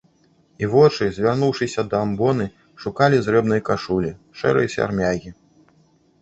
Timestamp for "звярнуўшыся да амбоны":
1.17-2.47